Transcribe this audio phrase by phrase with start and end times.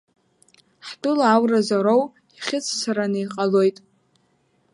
[0.87, 2.01] Ҳтәыла ауразоуроу
[2.35, 3.77] ихьыҵәцараны иҟалоит.